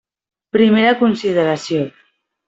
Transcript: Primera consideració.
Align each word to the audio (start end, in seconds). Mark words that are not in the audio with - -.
Primera 0.55 0.95
consideració. 1.01 1.83